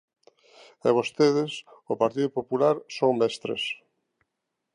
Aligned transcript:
E 0.87 0.89
vostedes, 0.97 1.51
o 1.91 1.93
Partido 2.01 2.29
Popular, 2.37 2.75
son 2.97 3.11
mestres. 3.21 3.63